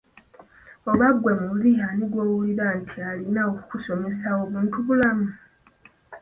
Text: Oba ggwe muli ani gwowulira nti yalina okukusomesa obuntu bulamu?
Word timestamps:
Oba 0.91 1.07
ggwe 1.13 1.33
muli 1.43 1.71
ani 1.87 2.05
gwowulira 2.11 2.67
nti 2.79 2.93
yalina 3.03 3.41
okukusomesa 3.51 4.27
obuntu 4.41 4.77
bulamu? 4.85 5.27